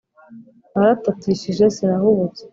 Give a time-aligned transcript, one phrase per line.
[0.73, 2.43] Naratatishije sinahubutse: